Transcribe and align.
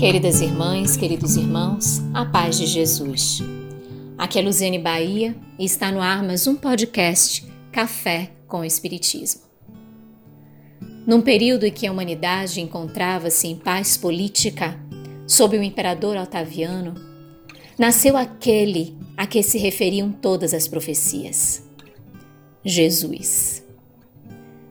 Queridas 0.00 0.40
irmãs, 0.40 0.96
queridos 0.96 1.36
irmãos, 1.36 2.00
a 2.14 2.24
paz 2.24 2.56
de 2.56 2.64
Jesus. 2.64 3.40
Aqui 4.16 4.38
é 4.38 4.42
Luziane 4.42 4.78
Bahia 4.78 5.36
e 5.58 5.66
está 5.66 5.92
no 5.92 6.00
ar 6.00 6.22
mais 6.22 6.46
um 6.46 6.56
podcast 6.56 7.46
Café 7.70 8.30
com 8.48 8.60
o 8.60 8.64
Espiritismo. 8.64 9.42
Num 11.06 11.20
período 11.20 11.66
em 11.66 11.70
que 11.70 11.86
a 11.86 11.92
humanidade 11.92 12.62
encontrava-se 12.62 13.46
em 13.46 13.54
paz 13.54 13.98
política 13.98 14.80
sob 15.26 15.58
o 15.58 15.62
imperador 15.62 16.16
Otaviano, 16.16 16.94
nasceu 17.78 18.16
aquele 18.16 18.96
a 19.18 19.26
que 19.26 19.42
se 19.42 19.58
referiam 19.58 20.10
todas 20.10 20.54
as 20.54 20.66
profecias: 20.66 21.62
Jesus. 22.64 23.62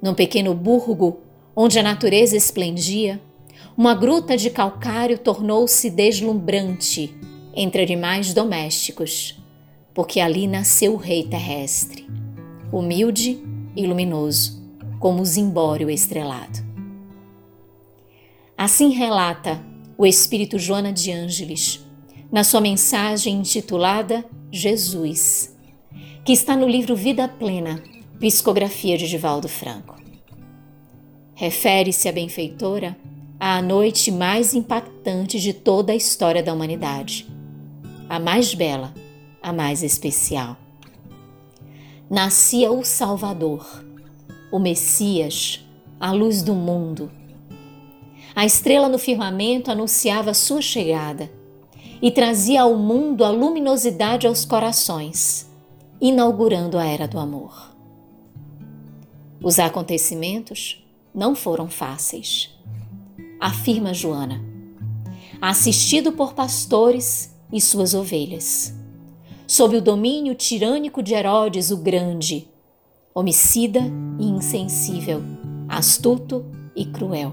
Num 0.00 0.14
pequeno 0.14 0.54
burgo 0.54 1.20
onde 1.54 1.78
a 1.78 1.82
natureza 1.82 2.38
esplendia, 2.38 3.20
uma 3.80 3.94
gruta 3.94 4.36
de 4.36 4.50
calcário 4.50 5.16
tornou-se 5.16 5.88
deslumbrante 5.88 7.18
entre 7.54 7.82
animais 7.82 8.34
domésticos, 8.34 9.42
porque 9.94 10.20
ali 10.20 10.46
nasceu 10.46 10.92
o 10.92 10.98
rei 10.98 11.26
terrestre, 11.26 12.06
humilde 12.70 13.42
e 13.74 13.86
luminoso, 13.86 14.62
como 14.98 15.22
o 15.22 15.24
zimbório 15.24 15.88
estrelado. 15.88 16.58
Assim 18.54 18.90
relata 18.90 19.64
o 19.96 20.04
espírito 20.04 20.58
Joana 20.58 20.92
de 20.92 21.10
Ângeles 21.10 21.80
na 22.30 22.44
sua 22.44 22.60
mensagem 22.60 23.36
intitulada 23.36 24.26
Jesus, 24.52 25.56
que 26.22 26.34
está 26.34 26.54
no 26.54 26.68
livro 26.68 26.94
Vida 26.94 27.26
Plena, 27.26 27.82
psicografia 28.18 28.98
de 28.98 29.08
Divaldo 29.08 29.48
Franco. 29.48 29.96
Refere-se 31.34 32.10
a 32.10 32.12
benfeitora 32.12 32.94
à 33.42 33.62
noite 33.62 34.12
mais 34.12 34.52
impactante 34.52 35.40
de 35.40 35.54
toda 35.54 35.94
a 35.94 35.96
história 35.96 36.42
da 36.42 36.52
humanidade, 36.52 37.26
a 38.06 38.20
mais 38.20 38.52
bela, 38.52 38.92
a 39.42 39.50
mais 39.50 39.82
especial. 39.82 40.58
Nascia 42.10 42.70
o 42.70 42.84
Salvador, 42.84 43.82
o 44.52 44.58
Messias, 44.58 45.64
a 45.98 46.12
luz 46.12 46.42
do 46.42 46.52
mundo. 46.54 47.10
A 48.36 48.44
estrela 48.44 48.90
no 48.90 48.98
firmamento 48.98 49.70
anunciava 49.70 50.34
sua 50.34 50.60
chegada 50.60 51.32
e 52.02 52.10
trazia 52.10 52.60
ao 52.60 52.76
mundo 52.76 53.24
a 53.24 53.30
luminosidade 53.30 54.26
aos 54.26 54.44
corações, 54.44 55.50
inaugurando 55.98 56.76
a 56.76 56.84
era 56.84 57.08
do 57.08 57.18
amor. 57.18 57.74
Os 59.42 59.58
acontecimentos 59.58 60.84
não 61.14 61.34
foram 61.34 61.70
fáceis 61.70 62.60
afirma 63.40 63.94
Joana, 63.94 64.44
assistido 65.40 66.12
por 66.12 66.34
pastores 66.34 67.34
e 67.50 67.60
suas 67.60 67.94
ovelhas, 67.94 68.74
sob 69.46 69.76
o 69.76 69.80
domínio 69.80 70.34
tirânico 70.34 71.02
de 71.02 71.14
Herodes 71.14 71.70
o 71.70 71.78
Grande, 71.78 72.46
homicida 73.14 73.80
e 74.18 74.24
insensível, 74.24 75.22
astuto 75.66 76.44
e 76.76 76.84
cruel, 76.84 77.32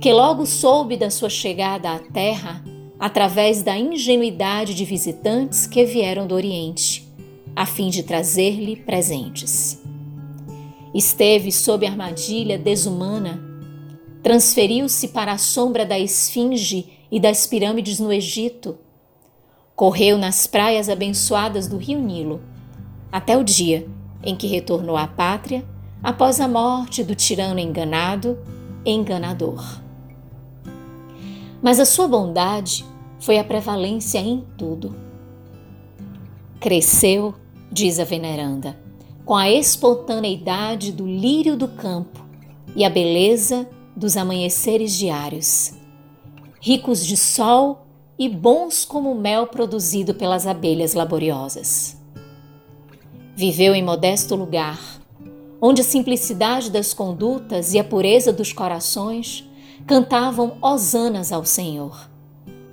que 0.00 0.12
logo 0.12 0.46
soube 0.46 0.96
da 0.96 1.10
sua 1.10 1.28
chegada 1.28 1.92
à 1.92 1.98
terra 1.98 2.64
através 2.98 3.62
da 3.62 3.76
ingenuidade 3.76 4.74
de 4.74 4.84
visitantes 4.84 5.66
que 5.66 5.84
vieram 5.84 6.26
do 6.26 6.34
Oriente, 6.34 7.06
a 7.54 7.66
fim 7.66 7.90
de 7.90 8.02
trazer-lhe 8.02 8.76
presentes. 8.76 9.78
Esteve 10.94 11.52
sob 11.52 11.84
a 11.84 11.90
armadilha 11.90 12.56
desumana 12.56 13.51
transferiu-se 14.22 15.08
para 15.08 15.32
a 15.32 15.38
sombra 15.38 15.84
da 15.84 15.98
esfinge 15.98 16.92
e 17.10 17.18
das 17.18 17.46
pirâmides 17.46 17.98
no 17.98 18.12
Egito. 18.12 18.78
Correu 19.74 20.16
nas 20.16 20.46
praias 20.46 20.88
abençoadas 20.88 21.66
do 21.66 21.76
rio 21.76 22.00
Nilo, 22.00 22.40
até 23.10 23.36
o 23.36 23.42
dia 23.42 23.86
em 24.22 24.36
que 24.36 24.46
retornou 24.46 24.96
à 24.96 25.06
pátria 25.06 25.64
após 26.02 26.40
a 26.40 26.46
morte 26.46 27.02
do 27.02 27.14
tirano 27.14 27.58
enganado, 27.58 28.38
enganador. 28.86 29.80
Mas 31.60 31.80
a 31.80 31.84
sua 31.84 32.06
bondade 32.08 32.84
foi 33.18 33.38
a 33.38 33.44
prevalência 33.44 34.18
em 34.18 34.44
tudo. 34.56 34.94
Cresceu, 36.60 37.34
diz 37.70 37.98
a 37.98 38.04
veneranda, 38.04 38.78
com 39.24 39.34
a 39.34 39.50
espontaneidade 39.50 40.92
do 40.92 41.06
lírio 41.06 41.56
do 41.56 41.68
campo 41.68 42.24
e 42.74 42.84
a 42.84 42.90
beleza 42.90 43.68
dos 43.96 44.16
amanheceres 44.16 44.92
diários, 44.92 45.72
ricos 46.60 47.04
de 47.04 47.16
sol 47.16 47.86
e 48.18 48.28
bons 48.28 48.84
como 48.84 49.10
o 49.10 49.18
mel 49.18 49.46
produzido 49.46 50.14
pelas 50.14 50.46
abelhas 50.46 50.94
laboriosas. 50.94 51.96
Viveu 53.34 53.74
em 53.74 53.82
modesto 53.82 54.34
lugar, 54.34 54.78
onde 55.60 55.80
a 55.80 55.84
simplicidade 55.84 56.70
das 56.70 56.92
condutas 56.92 57.74
e 57.74 57.78
a 57.78 57.84
pureza 57.84 58.32
dos 58.32 58.52
corações 58.52 59.48
cantavam 59.86 60.56
hosanas 60.60 61.32
ao 61.32 61.44
Senhor, 61.44 62.08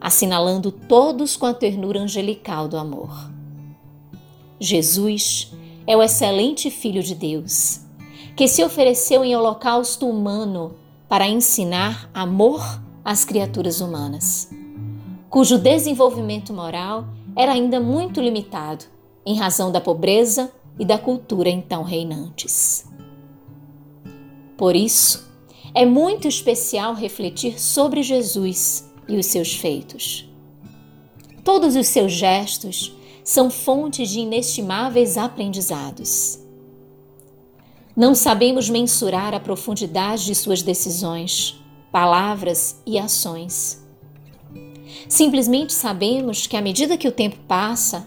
assinalando 0.00 0.70
todos 0.72 1.36
com 1.36 1.46
a 1.46 1.54
ternura 1.54 2.00
angelical 2.00 2.68
do 2.68 2.76
amor. 2.76 3.30
Jesus 4.58 5.52
é 5.86 5.96
o 5.96 6.02
excelente 6.02 6.70
Filho 6.70 7.02
de 7.02 7.14
Deus, 7.14 7.80
que 8.34 8.48
se 8.48 8.64
ofereceu 8.64 9.24
em 9.24 9.36
holocausto 9.36 10.08
humano 10.08 10.74
para 11.08 11.28
ensinar 11.28 12.10
amor 12.12 12.62
às 13.04 13.24
criaturas 13.24 13.80
humanas, 13.80 14.50
cujo 15.30 15.58
desenvolvimento 15.58 16.52
moral 16.52 17.06
era 17.36 17.52
ainda 17.52 17.78
muito 17.78 18.20
limitado 18.20 18.84
em 19.24 19.36
razão 19.36 19.70
da 19.70 19.80
pobreza 19.80 20.50
e 20.78 20.84
da 20.84 20.98
cultura 20.98 21.48
então 21.48 21.82
reinantes. 21.82 22.86
Por 24.56 24.74
isso, 24.74 25.26
é 25.74 25.84
muito 25.84 26.26
especial 26.26 26.94
refletir 26.94 27.60
sobre 27.60 28.02
Jesus 28.02 28.90
e 29.06 29.16
os 29.16 29.26
seus 29.26 29.54
feitos. 29.54 30.28
Todos 31.44 31.76
os 31.76 31.86
seus 31.86 32.12
gestos 32.12 32.96
são 33.22 33.50
fonte 33.50 34.06
de 34.06 34.20
inestimáveis 34.20 35.18
aprendizados. 35.18 36.38
Não 37.96 38.14
sabemos 38.14 38.68
mensurar 38.68 39.32
a 39.32 39.40
profundidade 39.40 40.26
de 40.26 40.34
suas 40.34 40.60
decisões, 40.60 41.58
palavras 41.90 42.78
e 42.84 42.98
ações. 42.98 43.82
Simplesmente 45.08 45.72
sabemos 45.72 46.46
que 46.46 46.58
à 46.58 46.60
medida 46.60 46.98
que 46.98 47.08
o 47.08 47.12
tempo 47.12 47.38
passa 47.48 48.06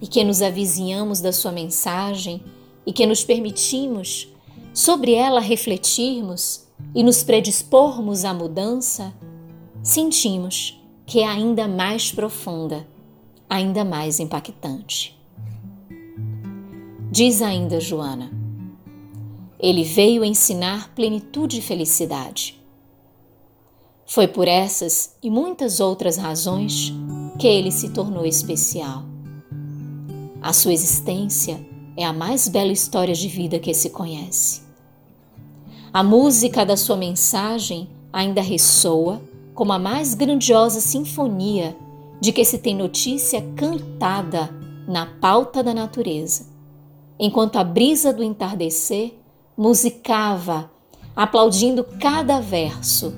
e 0.00 0.06
que 0.06 0.24
nos 0.24 0.40
avizinhamos 0.40 1.20
da 1.20 1.32
sua 1.32 1.52
mensagem 1.52 2.42
e 2.86 2.94
que 2.94 3.04
nos 3.04 3.24
permitimos 3.24 4.26
sobre 4.72 5.12
ela 5.12 5.40
refletirmos 5.40 6.66
e 6.94 7.02
nos 7.02 7.22
predispormos 7.22 8.24
à 8.24 8.32
mudança, 8.32 9.12
sentimos 9.82 10.82
que 11.04 11.20
é 11.20 11.26
ainda 11.26 11.68
mais 11.68 12.10
profunda, 12.10 12.88
ainda 13.50 13.84
mais 13.84 14.18
impactante. 14.18 15.14
Diz 17.10 17.42
ainda 17.42 17.80
Joana: 17.80 18.35
ele 19.58 19.82
veio 19.82 20.24
ensinar 20.24 20.92
plenitude 20.94 21.58
e 21.58 21.62
felicidade. 21.62 22.60
Foi 24.06 24.28
por 24.28 24.46
essas 24.46 25.16
e 25.22 25.30
muitas 25.30 25.80
outras 25.80 26.16
razões 26.16 26.92
que 27.38 27.46
ele 27.46 27.72
se 27.72 27.90
tornou 27.90 28.24
especial. 28.24 29.04
A 30.40 30.52
sua 30.52 30.72
existência 30.72 31.60
é 31.96 32.04
a 32.04 32.12
mais 32.12 32.48
bela 32.48 32.70
história 32.70 33.14
de 33.14 33.26
vida 33.26 33.58
que 33.58 33.74
se 33.74 33.90
conhece. 33.90 34.62
A 35.92 36.02
música 36.02 36.64
da 36.64 36.76
sua 36.76 36.96
mensagem 36.96 37.88
ainda 38.12 38.40
ressoa 38.40 39.20
como 39.54 39.72
a 39.72 39.78
mais 39.78 40.14
grandiosa 40.14 40.80
sinfonia 40.80 41.76
de 42.20 42.32
que 42.32 42.44
se 42.44 42.58
tem 42.58 42.76
notícia 42.76 43.42
cantada 43.56 44.50
na 44.86 45.06
pauta 45.06 45.62
da 45.62 45.74
natureza, 45.74 46.46
enquanto 47.18 47.56
a 47.56 47.64
brisa 47.64 48.12
do 48.12 48.22
entardecer 48.22 49.14
musicava, 49.56 50.70
aplaudindo 51.14 51.82
cada 51.98 52.40
verso, 52.40 53.14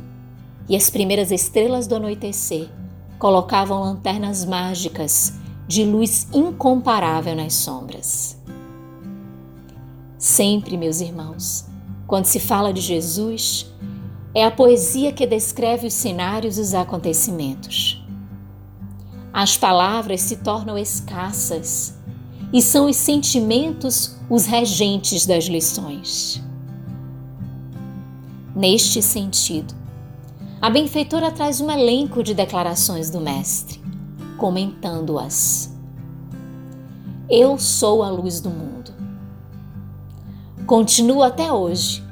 e 0.69 0.77
as 0.77 0.89
primeiras 0.89 1.33
estrelas 1.33 1.87
do 1.87 1.97
anoitecer 1.97 2.69
colocavam 3.19 3.81
lanternas 3.81 4.45
mágicas 4.45 5.33
de 5.67 5.85
luz 5.85 6.29
incomparável 6.33 7.35
nas 7.35 7.55
sombras. 7.55 8.39
Sempre, 10.17 10.77
meus 10.77 11.01
irmãos, 11.01 11.67
quando 12.07 12.27
se 12.27 12.39
fala 12.39 12.73
de 12.73 12.81
Jesus, 12.81 13.73
é 14.35 14.45
a 14.45 14.51
poesia 14.51 15.13
que 15.13 15.27
descreve 15.27 15.87
os 15.87 15.95
cenários 15.95 16.59
e 16.59 16.61
os 16.61 16.75
acontecimentos. 16.75 18.05
As 19.33 19.57
palavras 19.57 20.21
se 20.21 20.37
tornam 20.37 20.79
escassas 20.79 21.98
e 22.53 22.63
são 22.63 22.89
os 22.89 22.97
sentimentos 22.97 24.17
os 24.29 24.47
regentes 24.47 25.27
das 25.27 25.45
lições. 25.45 26.43
Neste 28.55 29.01
sentido, 29.01 29.75
a 30.61 30.69
benfeitora 30.69 31.31
traz 31.31 31.61
um 31.61 31.71
elenco 31.71 32.23
de 32.23 32.35
declarações 32.35 33.11
do 33.11 33.21
Mestre, 33.21 33.81
comentando-as. 34.37 35.73
Eu 37.31 37.59
sou 37.59 38.03
a 38.03 38.11
luz 38.11 38.41
do 38.41 38.51
mundo. 38.51 38.93
Continuo 40.67 41.23
até 41.23 41.53
hoje 41.53 42.03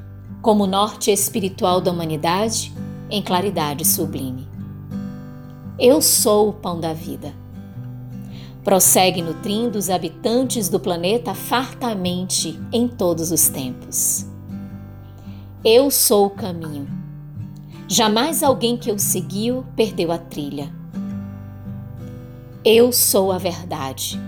como 0.41 0.65
norte 0.65 1.11
espiritual 1.11 1.81
da 1.81 1.91
humanidade 1.91 2.73
em 3.09 3.21
claridade 3.21 3.85
sublime. 3.85 4.47
Eu 5.77 6.01
sou 6.01 6.49
o 6.49 6.53
pão 6.53 6.79
da 6.79 6.93
vida. 6.93 7.33
Prossegue 8.67 9.21
nutrindo 9.21 9.79
os 9.79 9.89
habitantes 9.89 10.67
do 10.67 10.77
planeta 10.77 11.33
fartamente 11.33 12.59
em 12.69 12.85
todos 12.85 13.31
os 13.31 13.47
tempos. 13.47 14.25
Eu 15.63 15.89
sou 15.89 16.25
o 16.25 16.29
caminho. 16.29 16.85
Jamais 17.87 18.43
alguém 18.43 18.75
que 18.75 18.91
o 18.91 18.99
seguiu 18.99 19.63
perdeu 19.73 20.11
a 20.11 20.17
trilha. 20.17 20.69
Eu 22.65 22.91
sou 22.91 23.31
a 23.31 23.37
verdade. 23.37 24.19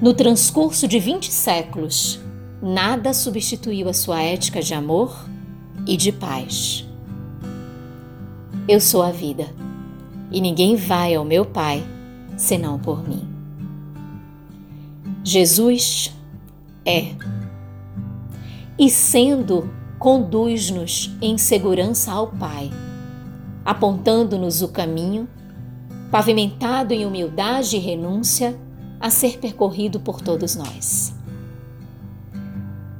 No 0.00 0.14
transcurso 0.14 0.86
de 0.86 1.00
20 1.00 1.32
séculos, 1.32 2.20
nada 2.62 3.12
substituiu 3.12 3.88
a 3.88 3.92
sua 3.92 4.22
ética 4.22 4.62
de 4.62 4.72
amor 4.72 5.28
e 5.84 5.96
de 5.96 6.12
paz. 6.12 6.88
Eu 8.68 8.80
sou 8.80 9.02
a 9.02 9.10
vida, 9.10 9.52
e 10.30 10.40
ninguém 10.40 10.76
vai 10.76 11.16
ao 11.16 11.24
meu 11.24 11.44
Pai 11.44 11.82
senão 12.36 12.78
por 12.78 13.02
mim. 13.06 13.31
Jesus 15.24 16.12
é. 16.84 17.14
E 18.78 18.90
sendo, 18.90 19.70
conduz-nos 19.98 21.16
em 21.20 21.38
segurança 21.38 22.10
ao 22.10 22.28
Pai, 22.28 22.70
apontando-nos 23.64 24.62
o 24.62 24.68
caminho, 24.68 25.28
pavimentado 26.10 26.92
em 26.92 27.06
humildade 27.06 27.76
e 27.76 27.78
renúncia 27.78 28.58
a 28.98 29.10
ser 29.10 29.38
percorrido 29.38 30.00
por 30.00 30.20
todos 30.20 30.56
nós. 30.56 31.14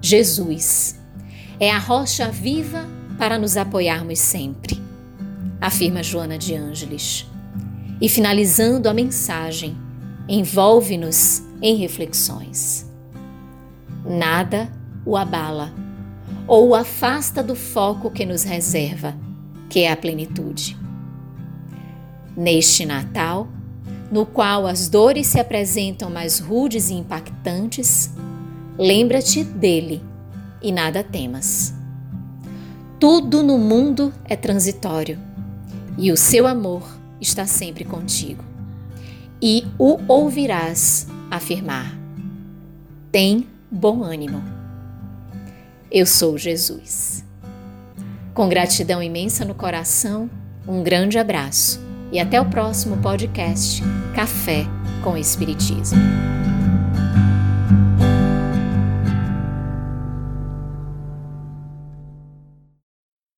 Jesus 0.00 1.00
é 1.58 1.70
a 1.70 1.78
rocha 1.78 2.28
viva 2.28 2.86
para 3.18 3.38
nos 3.38 3.56
apoiarmos 3.56 4.18
sempre, 4.18 4.80
afirma 5.60 6.02
Joana 6.02 6.38
de 6.38 6.54
Ângeles. 6.54 7.26
E 8.00 8.08
finalizando 8.08 8.88
a 8.88 8.94
mensagem, 8.94 9.76
envolve-nos 10.28 11.42
em 11.62 11.76
reflexões. 11.76 12.90
Nada 14.04 14.68
o 15.06 15.16
abala 15.16 15.72
ou 16.46 16.70
o 16.70 16.74
afasta 16.74 17.42
do 17.42 17.54
foco 17.54 18.10
que 18.10 18.26
nos 18.26 18.42
reserva, 18.42 19.14
que 19.70 19.80
é 19.80 19.92
a 19.92 19.96
plenitude. 19.96 20.76
Neste 22.36 22.84
Natal, 22.84 23.46
no 24.10 24.26
qual 24.26 24.66
as 24.66 24.88
dores 24.88 25.28
se 25.28 25.38
apresentam 25.38 26.10
mais 26.10 26.38
rudes 26.38 26.90
e 26.90 26.94
impactantes, 26.94 28.10
lembra-te 28.76 29.44
dele 29.44 30.02
e 30.60 30.72
nada 30.72 31.04
temas. 31.04 31.72
Tudo 32.98 33.42
no 33.42 33.58
mundo 33.58 34.12
é 34.24 34.36
transitório 34.36 35.18
e 35.96 36.10
o 36.10 36.16
seu 36.16 36.46
amor 36.46 36.82
está 37.20 37.46
sempre 37.46 37.84
contigo. 37.84 38.44
E 39.40 39.66
o 39.78 39.98
ouvirás 40.06 41.06
afirmar: 41.32 41.96
Tem 43.10 43.48
bom 43.70 44.02
ânimo. 44.02 44.42
Eu 45.90 46.06
sou 46.06 46.36
Jesus. 46.36 47.24
Com 48.34 48.48
gratidão 48.48 49.02
imensa 49.02 49.44
no 49.44 49.54
coração, 49.54 50.30
um 50.66 50.82
grande 50.82 51.18
abraço 51.18 51.80
e 52.10 52.20
até 52.20 52.40
o 52.40 52.48
próximo 52.48 52.98
podcast 52.98 53.82
Café 54.14 54.66
com 55.02 55.16
Espiritismo. 55.16 55.98